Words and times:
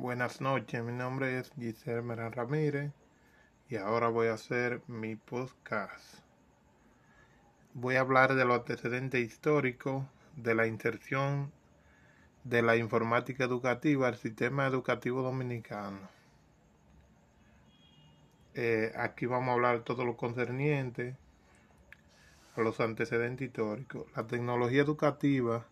Buenas 0.00 0.40
noches, 0.40 0.82
mi 0.82 0.92
nombre 0.92 1.38
es 1.38 1.52
Giselle 1.58 2.00
Meran 2.00 2.32
Ramírez 2.32 2.90
y 3.68 3.76
ahora 3.76 4.08
voy 4.08 4.28
a 4.28 4.32
hacer 4.32 4.80
mi 4.86 5.14
podcast. 5.14 6.20
Voy 7.74 7.96
a 7.96 8.00
hablar 8.00 8.34
de 8.34 8.46
los 8.46 8.60
antecedentes 8.60 9.20
históricos 9.20 10.06
de 10.36 10.54
la 10.54 10.66
inserción 10.66 11.52
de 12.44 12.62
la 12.62 12.76
informática 12.78 13.44
educativa 13.44 14.08
al 14.08 14.16
sistema 14.16 14.66
educativo 14.66 15.20
dominicano. 15.20 16.08
Eh, 18.54 18.94
aquí 18.96 19.26
vamos 19.26 19.50
a 19.50 19.52
hablar 19.52 19.80
todo 19.80 20.06
lo 20.06 20.16
concerniente 20.16 21.14
a 22.56 22.62
los 22.62 22.80
antecedentes 22.80 23.48
históricos. 23.48 24.06
La 24.16 24.26
tecnología 24.26 24.80
educativa 24.80 25.66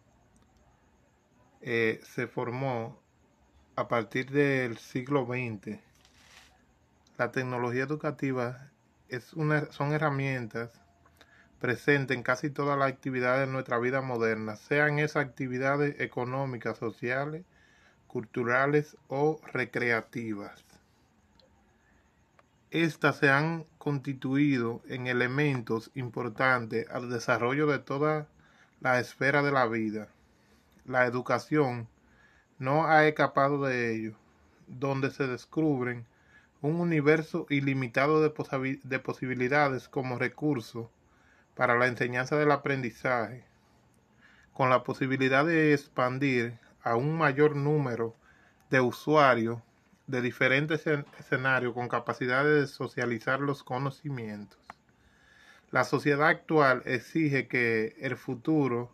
eh, 1.63 1.99
se 2.03 2.27
formó 2.27 3.08
a 3.79 3.87
partir 3.87 4.33
del 4.33 4.77
siglo 4.77 5.25
XX, 5.25 5.79
la 7.17 7.31
tecnología 7.31 7.85
educativa 7.85 8.71
es 9.09 9.35
una, 9.35 9.71
son 9.71 9.93
herramientas 9.93 10.73
presentes 11.61 12.17
en 12.17 12.25
casi 12.25 12.51
todas 12.51 12.77
las 12.77 12.91
actividades 12.91 13.47
de 13.47 13.53
nuestra 13.53 13.79
vida 13.79 14.01
moderna, 14.01 14.57
sean 14.57 14.99
esas 14.99 15.25
actividades 15.25 16.01
económicas, 16.01 16.77
sociales, 16.77 17.45
culturales 18.09 18.97
o 19.07 19.41
recreativas. 19.53 20.65
Estas 22.73 23.19
se 23.19 23.31
han 23.31 23.65
constituido 23.79 24.83
en 24.89 25.07
elementos 25.07 25.93
importantes 25.95 26.91
al 26.91 27.11
desarrollo 27.11 27.69
de 27.69 27.79
toda 27.79 28.27
la 28.81 28.99
esfera 28.99 29.45
de 29.45 29.53
la 29.53 29.69
vida. 29.69 30.09
La 30.85 31.07
educación 31.07 31.87
no 32.59 32.87
ha 32.87 33.07
escapado 33.07 33.65
de 33.65 33.95
ello, 33.95 34.15
donde 34.67 35.11
se 35.11 35.27
descubren 35.27 36.07
un 36.61 36.81
universo 36.81 37.47
ilimitado 37.51 38.21
de, 38.21 38.81
de 38.83 38.99
posibilidades 38.99 39.89
como 39.89 40.19
recurso 40.19 40.91
para 41.55 41.79
la 41.79 41.87
enseñanza 41.87 42.37
del 42.37 42.51
aprendizaje, 42.51 43.45
con 44.53 44.71
la 44.71 44.83
posibilidad 44.83 45.45
de 45.45 45.73
expandir 45.73 46.59
a 46.83 46.97
un 46.97 47.17
mayor 47.17 47.55
número 47.55 48.15
de 48.71 48.81
usuarios 48.81 49.61
de 50.09 50.21
diferentes 50.23 50.87
escenarios 50.87 51.75
con 51.75 51.89
capacidad 51.89 52.45
de 52.45 52.67
socializar 52.67 53.41
los 53.41 53.63
conocimientos. 53.63 54.59
La 55.71 55.85
sociedad 55.85 56.29
actual 56.29 56.83
exige 56.87 57.47
que 57.47 57.95
el 58.01 58.17
futuro 58.17 58.91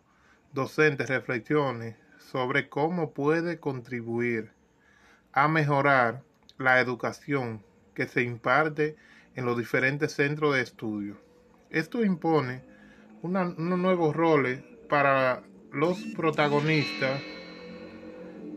docente 0.53 1.05
reflexione 1.05 1.95
sobre 2.31 2.69
cómo 2.69 3.11
puede 3.11 3.59
contribuir 3.59 4.51
a 5.33 5.47
mejorar 5.47 6.21
la 6.57 6.79
educación 6.79 7.61
que 7.93 8.07
se 8.07 8.23
imparte 8.23 8.95
en 9.35 9.45
los 9.45 9.57
diferentes 9.57 10.13
centros 10.13 10.55
de 10.55 10.61
estudio. 10.61 11.17
Esto 11.69 12.03
impone 12.03 12.63
unos 13.21 13.57
nuevos 13.57 14.15
roles 14.15 14.61
para 14.89 15.43
los 15.71 15.99
protagonistas 16.15 17.21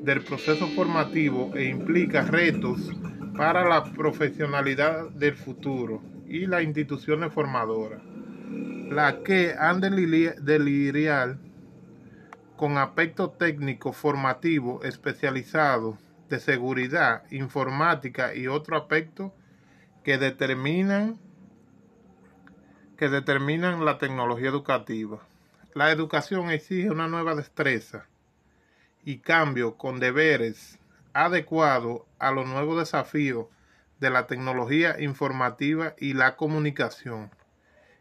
del 0.02 0.22
proceso 0.22 0.68
formativo 0.68 1.50
e 1.54 1.64
implica 1.64 2.22
retos 2.22 2.92
para 3.36 3.68
la 3.68 3.84
profesionalidad 3.84 5.10
del 5.10 5.34
futuro 5.34 6.02
y 6.26 6.46
las 6.46 6.62
instituciones 6.62 7.32
formadoras, 7.32 8.00
la 8.90 9.22
que 9.22 9.54
han 9.58 9.80
de 9.80 9.88
con 12.58 12.76
aspecto 12.76 13.30
técnico 13.30 13.92
formativo 13.92 14.82
especializado 14.82 15.96
de 16.28 16.40
seguridad 16.40 17.22
informática 17.30 18.34
y 18.34 18.48
otro 18.48 18.76
aspecto 18.76 19.32
que 20.02 20.18
determinan 20.18 21.20
que 22.96 23.08
determinan 23.08 23.84
la 23.84 23.98
tecnología 23.98 24.48
educativa. 24.48 25.20
La 25.72 25.92
educación 25.92 26.50
exige 26.50 26.90
una 26.90 27.06
nueva 27.06 27.36
destreza 27.36 28.06
y 29.04 29.18
cambio 29.18 29.76
con 29.76 30.00
deberes 30.00 30.80
adecuados 31.12 32.02
a 32.18 32.32
los 32.32 32.48
nuevos 32.48 32.76
desafíos 32.76 33.46
de 34.00 34.10
la 34.10 34.26
tecnología 34.26 35.00
informativa 35.00 35.94
y 35.96 36.14
la 36.14 36.34
comunicación, 36.34 37.30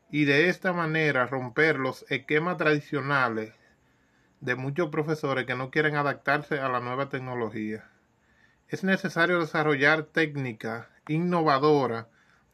y 0.09 0.25
de 0.25 0.50
esta 0.50 0.74
manera 0.74 1.28
romper 1.28 1.78
los 1.78 2.07
esquemas 2.09 2.57
tradicionales 2.57 3.53
de 4.40 4.56
muchos 4.56 4.90
profesores 4.90 5.46
que 5.46 5.56
no 5.56 5.72
quieren 5.72 5.96
adaptarse 5.96 6.59
a 6.59 6.70
la 6.70 6.80
nueva 6.80 7.09
tecnología. 7.09 7.90
Es 8.68 8.84
necesario 8.84 9.40
desarrollar 9.40 10.03
técnicas 10.03 10.88
innovadoras, 11.08 12.08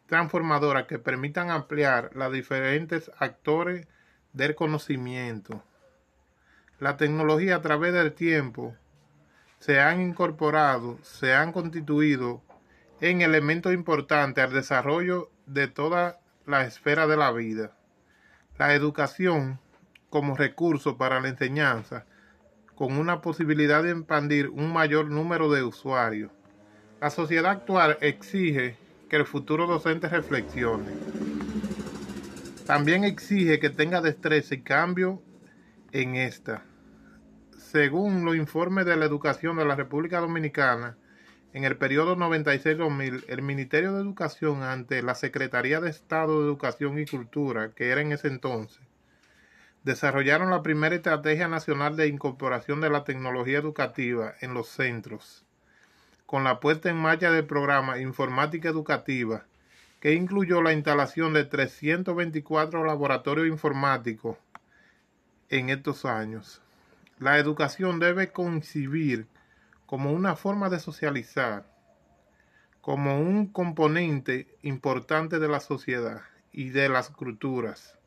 transformadoras 0.08 0.86
que 0.86 1.00
permitan 1.00 1.50
ampliar 1.50 2.12
los 2.14 2.32
diferentes 2.32 3.12
actores 3.18 3.88
del 4.32 4.56
conocimiento. 4.56 5.64
La 6.80 6.98
tecnología 6.98 7.58
a 7.58 7.62
través 7.62 7.94
del 7.94 8.14
tiempo 8.14 8.76
se 9.60 9.80
han 9.80 10.02
incorporado, 10.02 11.00
se 11.04 11.34
han 11.34 11.52
constituido 11.52 12.42
en 13.00 13.22
elementos 13.22 13.74
importantes 13.74 14.44
al 14.44 14.54
desarrollo 14.54 15.30
de 15.46 15.68
toda 15.68 16.20
la 16.46 16.64
esfera 16.66 17.08
de 17.08 17.18
la 17.18 17.32
vida. 17.32 17.72
La 18.58 18.74
educación 18.74 19.60
como 20.13 20.35
recurso 20.35 20.96
para 20.96 21.19
la 21.19 21.29
enseñanza, 21.29 22.06
con 22.75 23.00
una 23.00 23.19
posibilidad 23.19 23.81
de 23.81 23.90
expandir 23.90 24.47
un 24.50 24.72
mayor 24.72 25.09
número 25.09 25.51
de 25.51 25.63
usuarios. 25.63 26.31
La 27.01 27.09
sociedad 27.09 27.53
actual 27.53 27.97
exige 28.00 28.78
que 29.09 29.16
el 29.16 29.25
futuro 29.25 29.66
docente 29.66 30.07
reflexione. 30.07 30.91
También 32.68 33.06
exige 33.06 33.59
que 33.59 33.72
tenga 33.72 34.02
destreza 34.02 34.53
y 34.53 34.62
cambio 34.62 35.19
en 35.91 36.13
esta. 36.13 36.63
Según 37.57 38.23
los 38.23 38.35
informes 38.35 38.85
de 38.85 38.96
la 38.96 39.06
educación 39.06 39.57
de 39.57 39.66
la 39.66 39.75
República 39.75 40.19
Dominicana, 40.19 40.96
en 41.53 41.63
el 41.63 41.75
periodo 41.75 42.16
96-2000, 42.18 43.23
el 43.29 43.41
Ministerio 43.41 43.94
de 43.94 44.02
Educación 44.02 44.62
ante 44.62 45.02
la 45.02 45.16
Secretaría 45.16 45.81
de 45.81 45.90
Estado 45.90 46.40
de 46.40 46.46
Educación 46.46 47.00
y 47.00 47.07
Cultura, 47.07 47.72
que 47.72 47.90
era 47.90 48.02
en 48.02 48.12
ese 48.12 48.28
entonces, 48.28 48.93
desarrollaron 49.84 50.50
la 50.50 50.64
primera 50.64 50.96
estrategia 50.96 51.48
nacional 51.48 51.98
de 51.98 52.08
incorporación 52.08 52.80
de 52.80 52.90
la 52.90 53.04
tecnología 53.04 53.58
educativa 53.58 54.34
en 54.40 54.54
los 54.54 54.70
centros, 54.70 55.44
con 56.26 56.46
la 56.46 56.60
puesta 56.60 56.90
en 56.90 56.96
marcha 56.96 57.32
del 57.32 57.46
programa 57.46 58.00
Informática 58.00 58.70
Educativa, 58.70 59.46
que 60.00 60.14
incluyó 60.14 60.62
la 60.62 60.74
instalación 60.74 61.34
de 61.34 61.46
324 61.46 62.86
laboratorios 62.86 63.48
informáticos 63.48 64.38
en 65.50 65.70
estos 65.70 66.06
años. 66.06 66.62
La 67.20 67.38
educación 67.38 68.00
debe 68.00 68.32
concibir 68.32 69.28
como 69.86 70.12
una 70.12 70.36
forma 70.36 70.70
de 70.70 70.80
socializar, 70.80 71.66
como 72.82 73.20
un 73.20 73.48
componente 73.48 74.48
importante 74.62 75.40
de 75.40 75.48
la 75.48 75.60
sociedad 75.60 76.22
y 76.52 76.70
de 76.70 76.90
las 76.90 77.10
culturas 77.10 77.98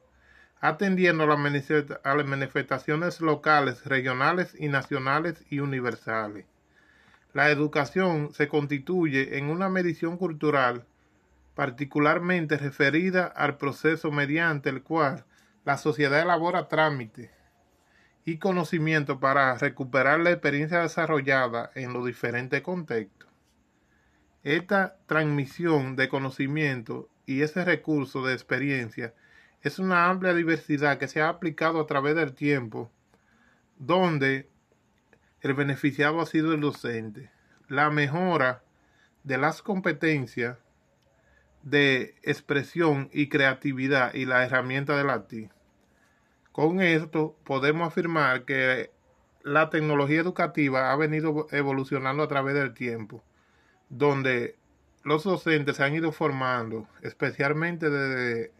atendiendo 0.69 1.25
a 1.25 2.15
las 2.17 2.27
manifestaciones 2.27 3.21
locales, 3.21 3.85
regionales 3.85 4.55
y 4.59 4.69
nacionales 4.69 5.45
y 5.49 5.61
universales. 5.61 6.47
La 7.33 7.51
educación 7.51 8.33
se 8.33 8.49
constituye 8.49 9.39
en 9.39 9.51
una 9.51 9.69
medición 9.69 10.17
cultural 10.17 10.85
particularmente 11.55 12.59
referida 12.59 13.27
al 13.27 13.57
proceso 13.57 14.11
mediante 14.11 14.69
el 14.69 14.83
cual 14.83 15.25
la 15.65 15.79
sociedad 15.79 16.21
elabora 16.21 16.69
trámites 16.69 17.31
y 18.25 18.39
conocimiento 18.39 19.21
para 19.21 19.57
recuperar 19.57 20.21
la 20.21 20.33
experiencia 20.33 20.81
desarrollada 20.81 21.71
en 21.75 21.93
los 21.93 22.05
diferentes 22.05 22.61
contextos. 22.61 23.31
Esta 24.43 24.97
transmisión 25.07 25.97
de 25.97 26.09
conocimiento 26.09 27.09
y 27.25 27.43
ese 27.43 27.65
recurso 27.65 28.25
de 28.27 28.35
experiencia 28.35 29.15
es 29.63 29.79
una 29.79 30.09
amplia 30.09 30.35
diversidad 30.35 30.99
que 30.99 31.09
se 31.09 31.21
ha 31.21 31.29
aplicado 31.29 31.81
a 31.81 31.87
través 31.87 32.15
del 32.15 32.35
tiempo, 32.35 32.91
donde 33.79 34.49
el 35.41 35.55
beneficiado 35.55 36.21
ha 36.21 36.27
sido 36.27 36.53
el 36.55 36.61
docente. 36.61 37.31
La 37.69 37.91
mejora 37.91 38.63
de 39.25 39.39
las 39.39 39.63
competencias 39.63 40.59
de 41.63 42.15
expresión 42.23 43.11
y 43.13 43.29
creatividad 43.29 44.15
y 44.15 44.25
la 44.25 44.45
herramienta 44.45 44.97
de 44.97 45.03
la. 45.03 45.51
Con 46.53 46.81
esto 46.81 47.37
podemos 47.45 47.89
afirmar 47.89 48.45
que 48.45 48.91
la 49.43 49.69
tecnología 49.69 50.21
educativa 50.21 50.93
ha 50.93 50.97
venido 50.97 51.49
evolucionando 51.51 52.23
a 52.23 52.29
través 52.29 52.55
del 52.55 52.73
tiempo, 52.73 53.23
donde 53.89 54.57
los 55.03 55.25
docentes 55.25 55.77
se 55.77 55.85
han 55.85 55.95
ido 55.95 56.13
formando, 56.13 56.89
especialmente 57.03 57.91
desde 57.91 58.53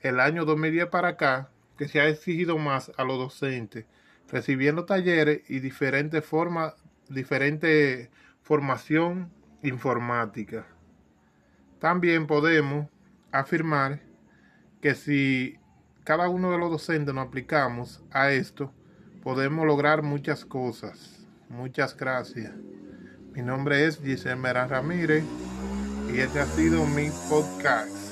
el 0.00 0.20
año 0.20 0.44
2010 0.44 0.86
para 0.86 1.08
acá 1.08 1.50
que 1.76 1.88
se 1.88 2.00
ha 2.00 2.08
exigido 2.08 2.58
más 2.58 2.92
a 2.96 3.04
los 3.04 3.18
docentes, 3.18 3.86
recibiendo 4.28 4.84
talleres 4.84 5.42
y 5.48 5.60
diferentes 5.60 6.24
formas, 6.24 6.74
diferentes 7.08 8.10
formación 8.42 9.30
informática. 9.62 10.66
También 11.78 12.26
podemos 12.26 12.88
afirmar 13.32 14.00
que 14.80 14.94
si 14.94 15.58
cada 16.04 16.28
uno 16.28 16.50
de 16.50 16.58
los 16.58 16.70
docentes 16.70 17.14
nos 17.14 17.26
aplicamos 17.26 18.02
a 18.10 18.30
esto, 18.30 18.72
podemos 19.22 19.66
lograr 19.66 20.02
muchas 20.02 20.44
cosas. 20.44 21.26
Muchas 21.48 21.96
gracias. 21.96 22.52
Mi 23.32 23.42
nombre 23.42 23.86
es 23.86 24.00
Giselle 24.00 24.36
Mera 24.36 24.66
Ramírez 24.66 25.24
y 26.12 26.18
este 26.18 26.40
ha 26.40 26.46
sido 26.46 26.84
mi 26.86 27.08
podcast. 27.28 28.09